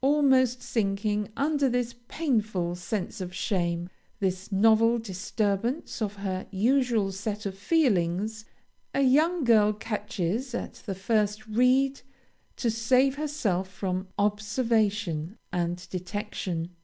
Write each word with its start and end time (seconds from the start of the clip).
"Almost 0.00 0.62
sinking 0.62 1.30
under 1.36 1.68
this 1.68 1.96
painful 2.06 2.76
sense 2.76 3.20
of 3.20 3.34
shame, 3.34 3.90
this 4.20 4.52
novel 4.52 5.00
disturbance 5.00 6.00
of 6.00 6.14
her 6.14 6.46
usual 6.52 7.10
set 7.10 7.46
of 7.46 7.58
feelings, 7.58 8.44
a 8.94 9.00
young 9.00 9.42
girl 9.42 9.72
catches 9.72 10.54
at 10.54 10.74
the 10.86 10.94
first 10.94 11.44
reed 11.48 12.02
to 12.58 12.70
save 12.70 13.16
herself 13.16 13.66
from 13.68 14.06
observation 14.18 15.36
and 15.50 15.88
detection. 15.90 16.76